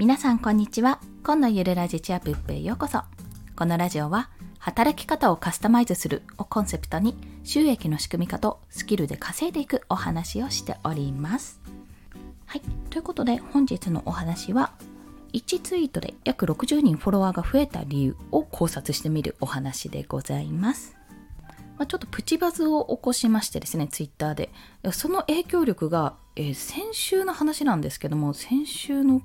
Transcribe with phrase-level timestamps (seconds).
[0.00, 0.98] 皆さんこんにちは。
[1.22, 3.02] 今のゆるラジチアップへようこそ。
[3.54, 11.60] このラジオは働き方をカスタマイズするをコンセプトに収益の仕組み化とスキルで稼いでいくお話をしております。
[12.46, 12.62] はい。
[12.88, 14.72] ということで本日のお話は
[15.34, 20.96] 1ツイートで約60人フォロワーが増えた理由を考察してみるお話でございます。
[21.76, 24.50] まあ、ちょっとプチバズを起こしましてですね、ツイッターで。
[24.92, 29.20] その影響力が、えー、先週の話なんですけども、先週の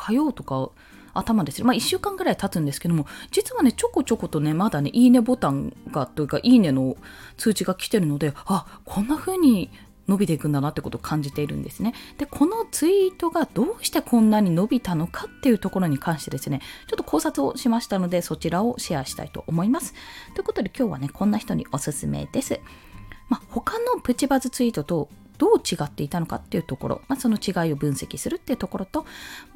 [0.00, 0.70] 火曜とか
[1.12, 6.96] 頭ですまあ1週間ぐらい経つんですけども、実はね、ちょこちょことね、まだね、いいねボタンが、というか、いいねの
[7.36, 9.70] 通知が来てるので、あ、こんな風に
[10.08, 11.94] 伸びていくんだなってことを感じているんですね。
[12.18, 19.94] で、このツイートがどうしてこんなに伸びたのかっていうところに関してですね、ちょっと考察をしましたので、そちらをシェアしたいと思います。
[20.34, 22.60] ということで今日はね、こんな人におすすめです。
[23.28, 25.08] まあ、他のプチバズツイートと
[25.40, 29.06] どう違っていたのかっていうところ、まあ、その違いを分析するっていうところと、も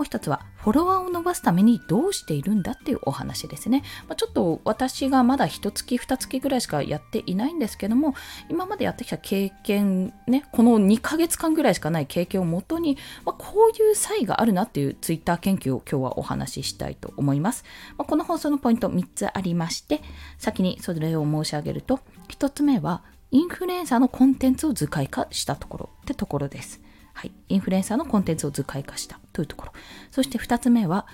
[0.00, 3.82] う一つはフォロワーを伸ばすためにどうしているんだっていうお話ですね。
[4.08, 8.14] まあ、ちょっと私がまだ一月二月ぐらいしかやっていないんですけども、
[8.48, 12.96] 今までやってきた経験ね、この2ヶ月間ぐらいしかない経験をもとに、
[13.26, 17.62] まあ、こういう差異があるなっていうツイッター研究を今日はお話ししたいと思います。
[17.98, 20.00] ま、この放送のポイント3つありまして、
[20.38, 23.02] 先にそれを申し上げると、1つ目は、
[23.34, 26.80] インフルエンサーのコンテンツを図解化したところってところです。
[27.14, 27.32] はい。
[27.48, 29.72] インフルエンサーのコンテンツを図解化したというところ。
[30.12, 31.08] そして2つ目は、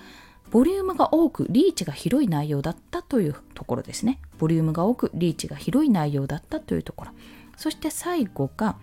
[0.50, 4.20] ボリュームが多くリーチが広い内容だったというところですね。
[4.38, 7.12] ボリュームが多くリーチが広い内容だったというところ。
[7.56, 8.76] そして最後が、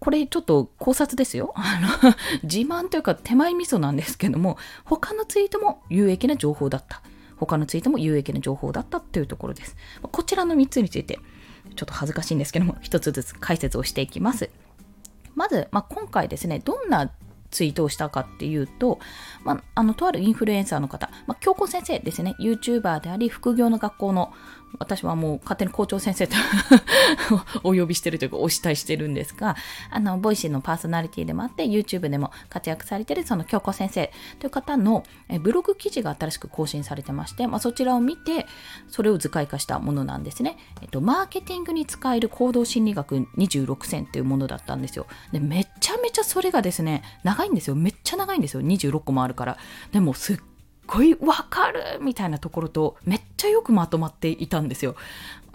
[0.00, 1.52] これちょっと考察ですよ。
[1.54, 7.00] あの自慢というか手前味噌なんですけども、他のツイートも有益な情報だった。
[7.36, 9.76] 他のツイートも有益な情報だったというところです。
[10.02, 11.20] こちらの3つについて
[11.76, 14.50] ちょっと恥ずかしいんですけども、一つずつ解説をしていきます。
[15.34, 17.10] まず、まあ、今回ですね、どんな
[17.50, 18.98] ツイートをしたかっていうと、
[19.44, 24.32] まあ、あの、とあるインフルエンサーの方、まあ、京子先生ですね、YouTuber であり、副業の学校の
[24.78, 26.36] 私はもう勝手に校長先生と
[27.62, 29.56] お呼びしてるというか、お慕いしてるんですが、
[29.90, 38.46] あの、 Voicy のパーソナリティでもあって、YouTube でも活躍されてる、その京子先生という方のえブログ記事が新しく更新されてまして、まあ、そちらを見て、
[38.88, 40.56] それを図解化したものなんですね。
[40.82, 45.06] えっと、マーケティングに使える行動心理学26選っていうものだったんですよ。
[45.32, 47.76] で、めちゃめちゃそれがですね、長いんですよ。
[47.76, 48.62] めっちゃ長いんですよ。
[48.62, 49.58] 26個もあるから。
[49.92, 50.38] でも、すっ
[50.86, 54.96] ごいわかるみたいなところとめっちゃよくまとまっていたんですよ。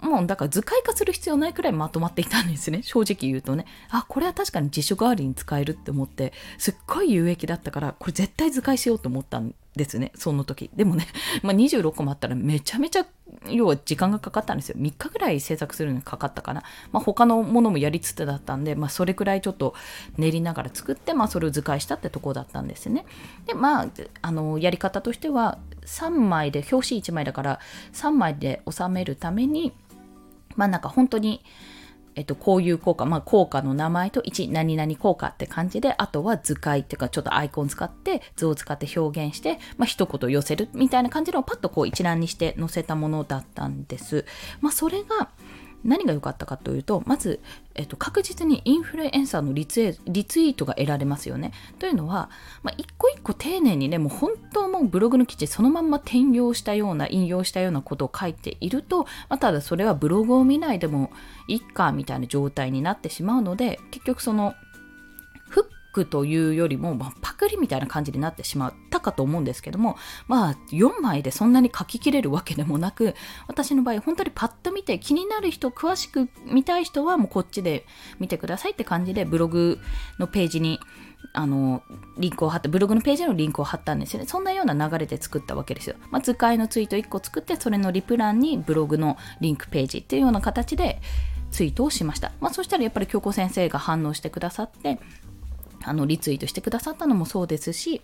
[0.00, 2.82] もうだから図解化する必要ないくらいまとまっていたんですね。
[2.84, 3.66] 正直言うとね。
[3.90, 10.12] あ、これは確かに辞書代わりに使えるって思って、すっごい有益だったから、これ絶対図解しようと思ったんですね。
[10.14, 10.70] その時。
[10.74, 11.06] でもね、
[11.42, 13.06] まあ、26個もあったらめちゃめちゃ
[13.46, 14.76] 要は時間がかかったんですよ。
[14.78, 16.62] 3日ぐらい制作するのにかかったかな。
[16.92, 19.74] まあ、他のものもやりつつだったんで、まあ、それくらいちょっと
[20.18, 23.06] 練りながら作って、まあ、それを図解したってとこだったんですね。
[23.46, 23.88] で、まあ、
[24.22, 27.60] あの、やり方としては、3枚で、表紙1枚だから、
[27.92, 29.72] 3枚で収めるために、
[30.56, 31.42] まあなんか本当に、
[32.16, 44.24] えっと、こういう効果、まあ、効果の名前と1、何々効果って感じで、あとは図解っていうか、ちょっとアイコン使って、図を使って表現して、まあ、一言寄せるみたいな感じのをパッとこう一覧にして載せたものだったんです。
[44.60, 45.30] まあ、それが、
[45.84, 47.40] 何が良かったかというと、まず、
[47.74, 51.52] えっと、確実にインフルエンサーのリツイートが得られますよね。
[51.78, 52.30] というのは、
[52.62, 61.10] まあ、一個一個丁寧にね、もう本当もうブログの記事そのまんま転用したような、引用したようなことを書いていると、まあ、ただそれはブログを見ないでも
[61.48, 64.54] いいかみたいな状態になってしまうので、結局その、
[65.92, 69.96] クというよりも、まあ、パクリみたいな感じになってしまったかと思うんですけども、
[70.28, 73.14] まあ、4枚でそんなに書ききれるわけでもなく、
[73.48, 77.86] 私の場合、本当にパッと見て気になる人、詳しく見たい人はもうこっちで
[78.18, 79.78] 見てくださいって感じで、ブログ
[80.18, 80.80] のページに、
[81.32, 81.82] あの、
[82.18, 84.26] リンクを貼って、ブログのページのリンクを貼ったんですよね。
[84.26, 85.96] そんなような流れで作ったわけですよ。
[86.10, 91.00] まあ、図解のツイート1個作って、それのリプランにブログのリンクページっていうような形で、
[91.50, 92.32] ツイートをしました。
[92.40, 94.98] まあ、そしたらやっぱり京子先生が反応してくださって、
[95.84, 98.02] あのリツイートしてくださったのもそうですし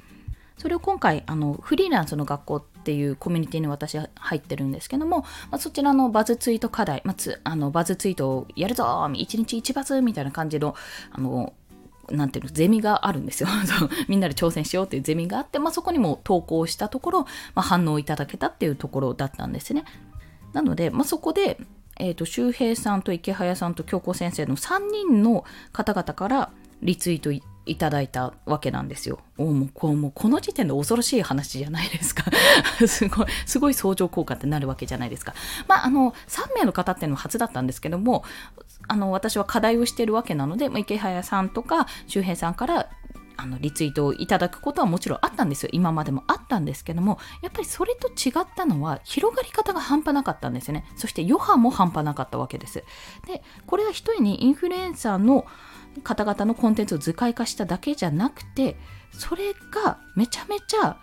[0.58, 10.75] それを今回あのフリーランスの学校っていうコミュニティに私は入ってるんですけども、まあ、そちらのバズツイート課題、まあ、つあのバズツイートをやるぞ1日1バズみたいな感じの
[11.12, 11.52] あの
[12.11, 13.49] なんていうの、ゼミがあるんですよ。
[14.08, 17.26] みんなで挑戦しようっていうゼミがあって、まあ、そこにも投稿したところ、ま
[17.56, 19.84] あ、反応いただけたっていうところだったんですね。
[20.52, 21.58] なので、まあ、そこで、
[21.99, 26.50] え、ー、と、周平さんと池早さんと京子先生の3人の方々から
[26.82, 27.32] リツイート
[27.66, 29.18] いただいたわけなんですよ。
[29.38, 32.24] おもうこうもうこの時点で恐ろしい話じゃないですか。
[32.86, 35.34] すごい、すごい相乗効果ってなるわけじゃないですか。
[35.66, 38.24] まあ、あの、3名の方っていうのは初だったんですけども、
[38.88, 42.88] あの、私は課題をしてるわけなので、ま池早さんとか周平さんから
[43.37, 45.71] あのリツイートをいただくことはもちろんあったんですよ。
[45.73, 50.85] 今までもあったんですけどもやっぱりそれと違ったのは広がり方が半端なかったんですよね。
[50.97, 52.85] そして余波も半端なかったわけです。
[53.27, 55.47] でこれは一重にインフルエンサーの
[56.03, 58.77] 方々のコンテンツを図解化しただけじゃなくて
[59.12, 60.99] それがめちゃめちゃ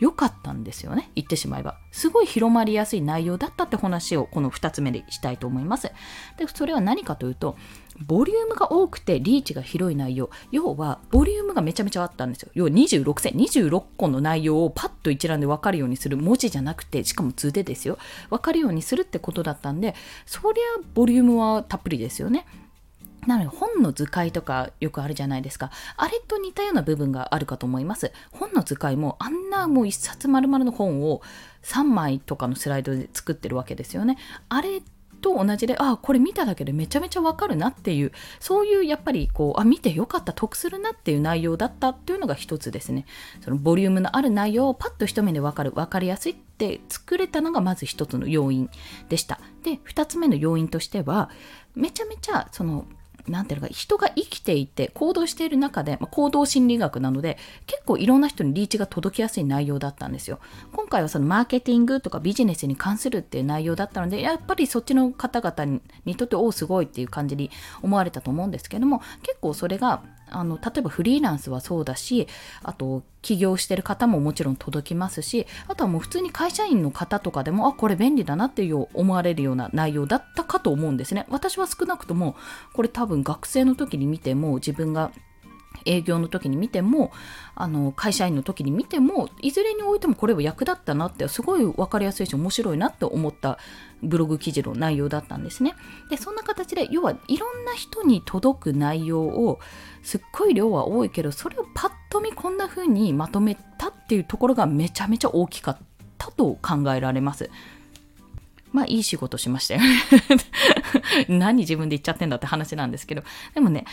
[0.00, 1.10] 良かったんですよね。
[1.14, 1.78] 言ってしまえば。
[1.92, 5.90] すごい広まりやすい内容だったって話をこの2つ目でしたいと思います。
[6.36, 7.56] でそれは何かというと
[8.00, 17.98] ボリュームが多くてリーチが広い内容要はボリュームがめちゃめちゃあったんですよ要は26線26個の内容をパッと一覧で分かるようにする文字じゃなくてしかも図でですよ
[18.30, 19.94] 分かるようにするってことだったんで
[20.26, 22.46] そりゃボリュームはたっぷりですよね
[23.26, 25.70] なので本の図解とかよくあるじゃないですか。
[25.96, 28.12] あれと似たような部分があるかと思います。
[28.32, 31.22] 本の図解もあんなもう一冊丸々の本を
[31.62, 34.18] 3枚とかのスライドで作ってるわけですよね。
[34.48, 34.82] あれ
[35.24, 43.06] と同じで、あこれ見ただけでめちゃめちゃわかるなっていう、そういうやっぱりこう、あ、見てよかった、得するなっていう内容だったっていうのが一つですね。
[43.40, 48.68] そのボリュームのある内容をパッと一目でわかる、わかりやすいって作れたのがまず一つの要因
[49.08, 49.40] でした。
[49.62, 51.30] で、二つ目の要因としては、
[51.74, 52.84] めちゃめちゃその
[53.28, 60.40] なんていうのか、人が生きていて行動している中で、まあ、行動心理学なので、結構いろんな人にリーチが届きやすい内容だったんですよ。
[60.72, 67.50] 今回はそのマーケティングとかビジネスに関するっていう内容だったので、やっぱりそっちの方々にとって、おお、すごいっていう感じに
[67.82, 72.26] 思われたと思うんですけども、結構それがあの例えばフリーランスはそうだし
[72.62, 81.26] あと起業してる方ももちろん届きますしあとはもう普通に会社員の方とかでもあこれ便利だなっていう思われるような内容だったかと思うんですね。
[81.28, 82.36] 私は少なくとも
[82.72, 85.10] これ多分学生の時に見ても自分が
[85.84, 87.12] 営業の時に見ても
[87.54, 93.58] あの会社員の時に見てもいずれにおいてもこれは役立ったなってすごい分かりやすいし面白いなって思った
[94.02, 95.74] ブログ記事の内容だったんですね。
[96.10, 99.60] でそんな形で要はいろんな人に届く内容を
[100.02, 105.78] すっごい量は多いけどそれをパッと見こんな風にまとめたっていうところがめちゃめちゃ大きかっ
[106.18, 107.50] たと考えられます。
[108.74, 109.80] まあいい仕事しましたよ
[111.28, 113.22] 何自分で言っちゃってんだって話なんですけど、
[113.54, 113.84] でもね、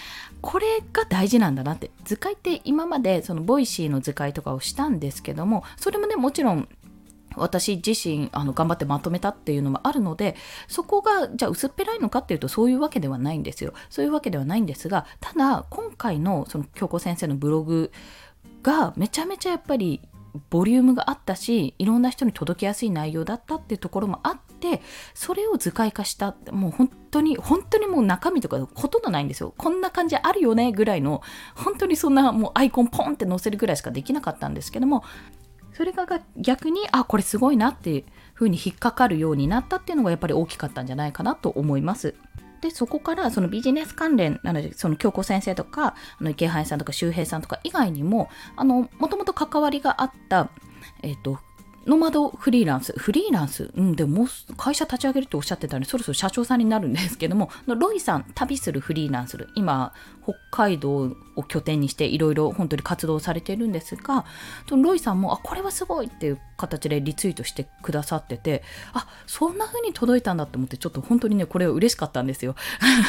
[0.41, 1.91] これが大事なんだなって。
[2.03, 6.67] 図解って今までその Voicy の図解とかをしたんですけども、それもね、もちろん
[7.35, 10.35] 私自身あの頑張ってまとめたっていうのもあるので
[10.67, 13.73] そこがじゃあ薄っぺらいのかっていうとそういうわけではないんですよ。
[13.89, 17.91] そういうわけではないんですがただ今回のその京子先生のブログ
[18.63, 20.01] がめちゃめちゃやっぱり
[20.49, 24.81] ボリュームがあったしいろんな人に届きやすい内容だったっていうところもあって
[25.13, 31.21] それを図解化したもう本当に本当にもう中身とかほとんどないんですよこんな感じあるよねぐらいの
[31.55, 35.03] 本当にそんなもうアイコンポンって載せるぐらいしかできなかったんですけども
[35.73, 36.05] それが
[36.37, 42.15] 逆にあこれすごいなっていう風に引っかかるようになったっていうのがやっぱり大きかったんじゃないかなと思います。
[42.61, 50.49] で、そこからそのビジネス関連なので、その京子先生とか、あの池原さんとか周平さんとか以外にも、もともと関わりがあった、
[51.03, 51.39] えっ、ー、と、
[51.87, 59.93] ノマドフリーランス、フリーランス、うん、でもう会社立ち上げるっておっしゃってたので、そろそろ社長さんになるんですけども、ロイさん、旅するフリーランス、今、
[60.23, 64.25] 北海道を拠点にしていろいろ本当に活動されているんですが、
[64.69, 72.55] ロイさんも、あ、これはすごいっていう形でリツイートしてくださってて、あ、そんな風に届いたんだって思って、ちょっと本当にね、これは嬉しかったんですよ。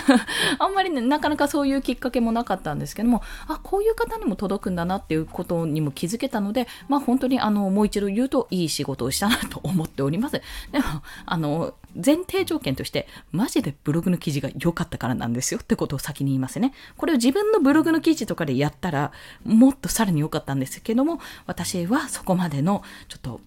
[0.58, 10.40] あんまりね、なかなかそういうきっかけもなかったんですけども、あ、こういう方にも届くんだなっていうことにも気づけたので、まあ本当にあの、もう一度言うといい仕事をしたなと思っております。
[10.72, 10.84] でも、
[11.26, 16.72] あの、前提条件として、マジでブログの記事が良かったからなんですよってことを先に言いますね。
[16.96, 19.12] これを自分のブログの記事とかでやったら、
[19.44, 23.40] もっとさらに良かったんですけども、私はそこまでの、ちょっと、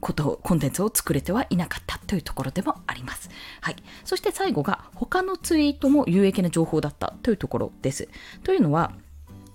[0.00, 3.30] こと、コンテンツを作れてはいなかったというところでもあります。
[3.60, 3.76] はい。
[4.04, 8.08] そして最後が、他のツイートも有益な情報だったというところです。
[8.42, 8.92] というのは、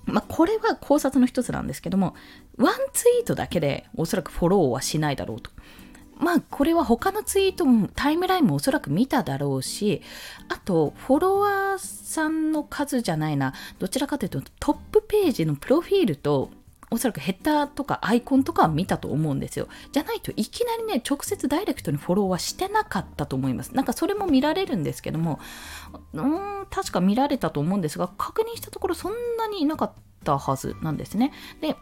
[0.06, 2.16] まあ、これは考察の一つなんですけども、
[2.58, 5.52] ワンツイートだけでおそらくフォローはしないだろうと。
[6.20, 10.02] まあこれは他のツイートもタイムラインもおそらく見ただろうし
[10.50, 16.50] あとフォロワーさんの数じゃないなどちらかというとトップページのプロフィールと
[16.90, 19.68] おそらくヘッダーとかアイコンとかは見たと思うんですよ。
[19.92, 23.76] じゃないといきなりね、直接ダイレクトにフォローはしてなかったと思います。
[23.76, 25.40] なんかそれも見られるんですけども、
[26.14, 29.92] うん、確か見られたと思うんですが、確認したところそんなにいなかっ
[30.24, 31.34] たはずなんですね。
[31.60, 31.76] で、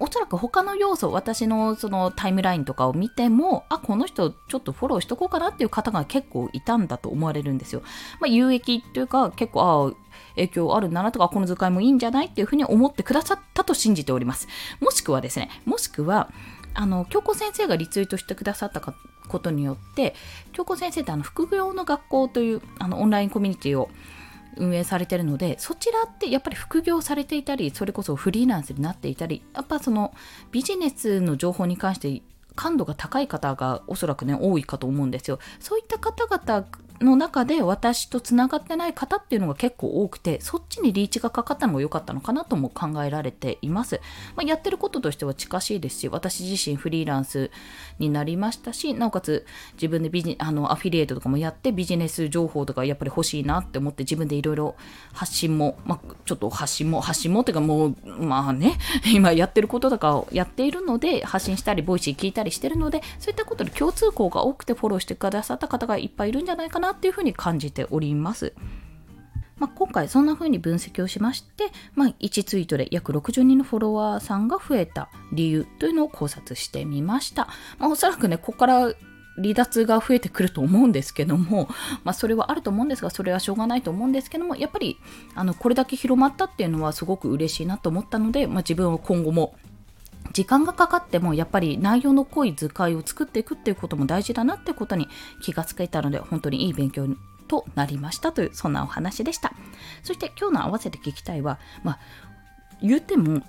[0.00, 7.82] おそらく他の要素、私のそのタイムラインとかを見ても、あ、この人ちょっとフォローしとこうかなっていう方が結構いたんだと思われるんですよ。
[8.20, 14.48] まあ、有益っていうか、結構、あ影響あるんだなとか、この図解もいいんじゃないっていうふうに思ってくださったと信じております。
[14.80, 16.30] もしくはですね、もしくは、
[16.74, 20.14] あの、京子先生がリツイートしてくださったことによって、
[20.52, 23.88] 京子先生ってあの、副業の学校というあのオンラインコミュニティを
[24.56, 30.14] 運営されてるのでそちらってやっぱり副業されていたりそれこそフリーランスになっていたりやっぱその
[30.50, 32.22] ビジネスの情報に関して
[32.54, 35.38] 感度が高い方がおそらくね多いかと思うんですよ。
[35.60, 36.66] そういった方々
[37.00, 44.00] の中で私とつながってない方っていうのが結構多くてそっちにリーチがかかったのが良かったのかなとも考えられています、
[44.36, 47.50] まあ、やってることとしては近しいですし私自身フリーランス
[47.98, 54.76] になりましたしなおかつ自分でビジあのアフィリエイトとかもやってビジネス情報とかやっぱり欲しいなって思って自分でいろいろ
[55.12, 58.78] 発信も、まあ、ちょっと発信も発信もっていうかもうまあね
[59.12, 68.54] 今やってることとかをやっているので発信したり Voicy 聞いたりしてるのでそういったことで共通項が多くてフォローしてくださった方がいっぱいいるんじゃないかななっていうふうに感じております。
[69.58, 77.48] まあ、今回そんな風に分析をしまして、まあ、1ツイートで約60人のフォロワーさんが増えた理由というのを考察してみました。
[77.78, 78.94] まあ、おそらくね、ここから
[79.36, 81.68] 離脱が増えてくると思うんですけども、
[82.04, 84.96] まあ、それはあると思うんですが、それはしょうがないと思うんですけども、やっぱり
[85.34, 89.54] あのこれだけ広まったっていうのはすごく嬉しいなと思ったので、まあ、自分は今後も
[90.32, 95.08] 時間がかかってもやっぱり内容の濃い図解を作っていくっていうことも大事だなってことに
[95.42, 97.08] 気がつけたので本当にいい勉強
[97.48, 99.52] となりましたというそんなお話でした。
[100.02, 101.98] そして今日の合わせて聞きたいはまあ
[102.82, 103.42] 言うても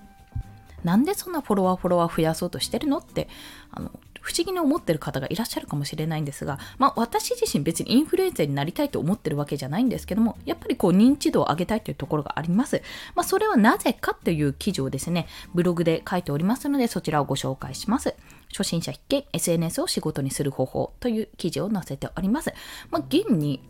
[0.83, 3.27] なんでそんなフォロワーフォロワー増やそうとしてるのって
[3.71, 12.81] あの不思議に思ってる方がいらっしゃるかもしれないんですが、まあ、私自身別にインフルエンザになりたいと思ってるわけじゃないんですけども、やっぱりこう認知度を上げたいというところがあります。
[13.15, 18.15] まあ、それはなぜかという記事をですね、ブログで書いておりますので、そちらをご紹介します。
[18.51, 22.53] 初心者必見 SNS を仕事にする方法という記事を載せております。
[22.89, 23.61] まあ、現に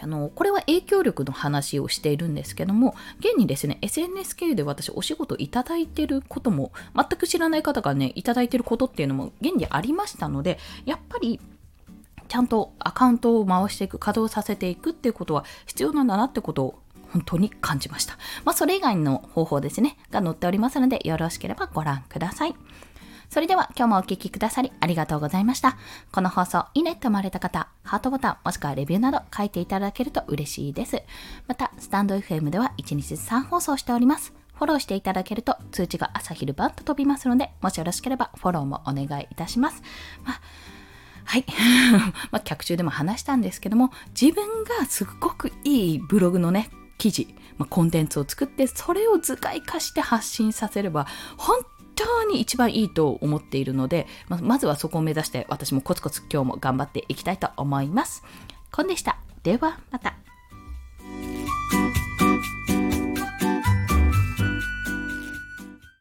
[0.00, 11.40] あのこれは影響力の話をしているんですけども現にですね SNS 経由で私お仕事いただいてることも全く知らない方がねいただいてることっていうのも現にありましたのでやっぱり
[12.28, 16.78] ちゃんとアカウントを回していく稼働させていくっていうことは必要なんだなってことを
[17.12, 18.16] 本当に感じました。
[18.44, 22.54] まあ、それ以外の方法ですね、が載っておりますので、よろしければご覧ください。
[23.32, 25.78] それでは今日もお聴きくださりありがとうございました。
[26.12, 31.02] この放送、いいねと思われた方、ハートボタンもしくはレビューなど書いていただけると嬉しいです。
[31.46, 34.34] また、スタンド FM では1日3放送しております。
[34.52, 39.82] フォローしていただけると通知が朝昼晩と飛びますので、もしよろしければフォローもお願いいたします。
[40.24, 40.40] まあ
[41.24, 41.46] はい。
[42.32, 51.60] まあ、客中でも話したんですけども、自分がすっごくいいブログのね、記事、まあ、コンテンツを作って、それを図解化して発信させれば、本
[51.94, 58.22] 当に一番いいと思っているので、ままずはそこを目指して私もコツコツ今日も頑張っていきたいと思います。
[58.70, 59.18] コンでした。
[59.42, 60.14] ではまた。